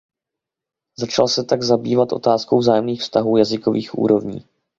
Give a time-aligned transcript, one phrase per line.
[0.99, 4.43] Začal se tak zabývat otázkou vzájemných vztahů jazykových úrovní.